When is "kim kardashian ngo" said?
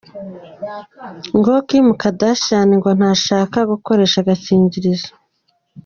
1.67-2.89